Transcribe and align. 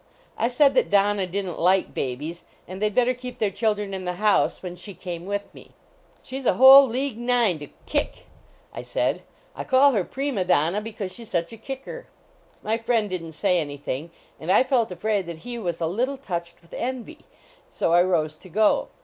I 0.33 0.47
said 0.47 0.73
that 0.73 0.89
Donna 0.89 1.27
didn 1.27 1.53
t 1.53 1.61
like 1.61 1.93
babies.. 1.93 2.45
n 2.67 2.79
d 2.79 2.79
they 2.79 2.89
d 2.89 2.95
bet 2.95 3.05
ter 3.05 3.13
keep 3.13 3.37
their 3.37 3.51
children 3.51 3.93
in 3.93 4.03
the 4.03 4.13
house 4.13 4.63
when 4.63 4.73
^hr 4.75 4.99
came 4.99 5.27
with 5.27 5.43
me." 5.53 5.73
She 6.23 6.39
s 6.39 6.47
\ 6.47 6.47
whole 6.57 6.87
league 6.87 7.19
nine 7.19 7.59
251 7.59 7.61
HOUSEHOLD 7.61 7.75
PETS 7.85 8.13
to 8.15 8.17
kick," 8.17 8.27
I 8.73 8.81
said." 8.81 9.21
I 9.55 9.63
call 9.63 9.91
her 9.91 10.03
Prima 10.03 10.43
Donna 10.43 10.81
because 10.81 11.13
she 11.13 11.21
s 11.21 11.29
such 11.29 11.53
a 11.53 11.57
kicker." 11.57 12.07
My 12.63 12.79
friend 12.79 13.11
didn 13.11 13.27
t 13.27 13.31
say 13.33 13.59
anything, 13.59 14.09
and 14.39 14.51
I 14.51 14.63
felt 14.63 14.91
afraid 14.91 15.27
that 15.27 15.37
he 15.45 15.59
was 15.59 15.79
a 15.79 15.85
little 15.85 16.17
touched 16.17 16.63
with 16.63 16.73
envy. 16.73 17.19
So 17.69 17.93
I 17.93 18.01
rose 18.01 18.37
to 18.37 18.49
go. 18.49 18.87